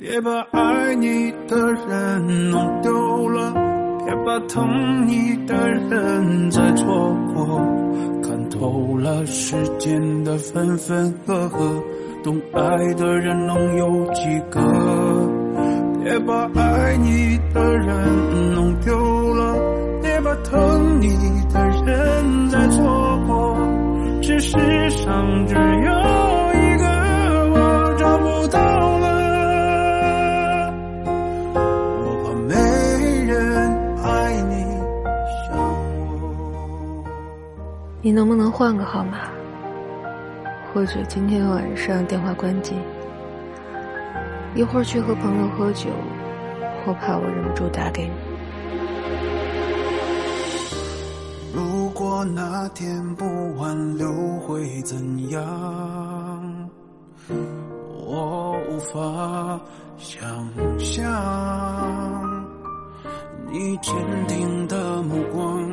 [0.00, 1.56] 别把爱你的
[1.88, 3.52] 人弄丢了，
[4.04, 7.60] 别把疼你的人再错过。
[8.22, 11.82] 看透了世间的分分合合，
[12.22, 14.60] 懂爱的人能有几个？
[16.04, 18.94] 别把爱你的人弄丢
[19.34, 19.56] 了，
[20.00, 21.08] 别把疼你
[21.52, 23.58] 的人再错过。
[24.22, 24.56] 这世
[24.90, 26.27] 上只有
[38.00, 39.28] 你能不能换个号码？
[40.72, 42.76] 或者今天晚上电话关机，
[44.54, 45.90] 一会儿去和朋友喝酒，
[46.86, 48.12] 我怕我忍不住打给你。
[51.52, 53.24] 如果那天不
[53.56, 54.08] 挽留
[54.46, 56.70] 会怎样？
[58.06, 59.60] 我无法
[59.96, 60.22] 想
[60.78, 61.04] 象。
[63.50, 63.92] 你坚
[64.28, 65.68] 定的目光，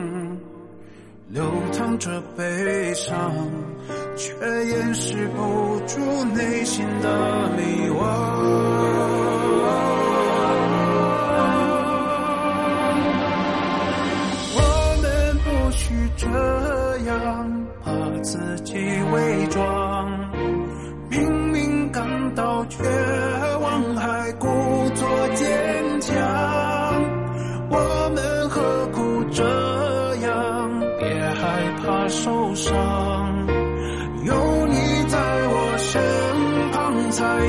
[1.27, 3.33] 流淌着悲伤，
[4.15, 4.33] 却
[4.67, 5.99] 掩饰不住
[6.35, 7.99] 内心的迷惘。
[14.53, 14.59] 我
[15.01, 16.27] 们不需这
[17.09, 18.75] 样把自己
[19.11, 20.07] 伪装，
[21.09, 22.83] 明明感到绝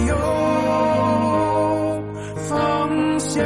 [0.05, 0.16] 有
[2.48, 2.50] 方
[3.19, 3.44] 向。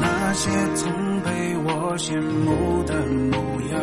[0.00, 0.90] 那些曾
[1.22, 1.28] 被
[1.64, 2.94] 我羡慕的
[3.30, 3.38] 模
[3.70, 3.78] 样，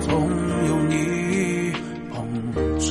[0.00, 0.08] 总
[0.66, 0.92] 有你
[2.12, 2.16] 捧
[2.80, 2.88] 场。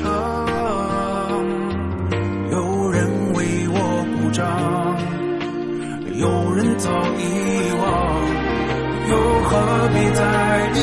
[2.52, 2.56] 有
[2.90, 2.98] 人
[3.34, 3.38] 为
[3.70, 3.76] 我
[4.18, 4.42] 鼓掌，
[6.18, 6.26] 有
[6.56, 7.22] 人早遗
[7.78, 7.86] 忘，
[9.10, 9.14] 又
[9.44, 9.50] 何
[9.94, 10.20] 必在
[10.74, 10.78] 意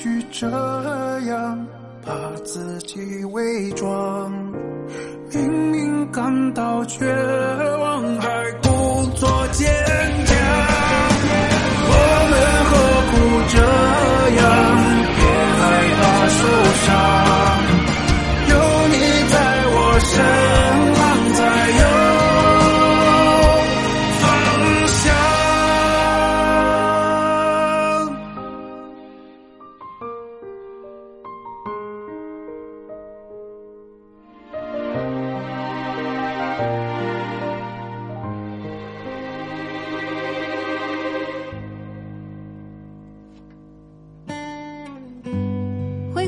[0.00, 0.46] 去这
[1.26, 1.66] 样
[2.06, 2.12] 把
[2.44, 4.30] 自己伪装，
[5.32, 7.04] 明明感到绝
[7.80, 8.04] 望，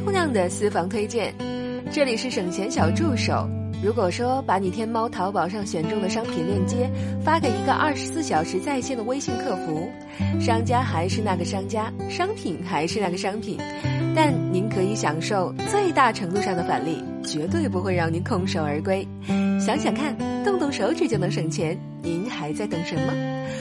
[0.00, 1.34] 姑娘的私房推荐，
[1.92, 3.46] 这里是省钱小助手。
[3.82, 6.90] 如果说把你天猫、淘宝上选中的商品链接
[7.22, 9.90] 发给一个二十四小时在线的微信客服，
[10.40, 13.58] 商家还是那个商家，商品还是那个商品，
[14.14, 19.06] 但您可以享受最大程度上的返利，绝对不会让您空手而归。
[19.60, 23.12] 想想看，动动手指就能省钱，您还在等什么？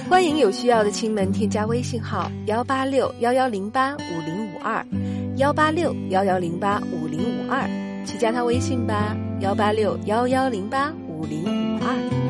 [0.10, 4.86] 欢迎有需要的亲们添加微信号幺八六幺幺零八五零五二。
[5.40, 7.66] 幺八六幺幺零八五零五二，
[8.06, 12.29] 去加他微信吧，幺八六幺幺零八五零五二。